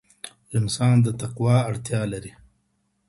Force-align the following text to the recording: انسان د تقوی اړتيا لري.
انسان 0.57 0.95
د 1.01 1.07
تقوی 1.21 1.57
اړتيا 1.69 2.01
لري. 2.13 2.31